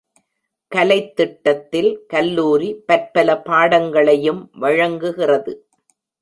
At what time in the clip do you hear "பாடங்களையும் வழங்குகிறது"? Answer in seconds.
3.41-5.53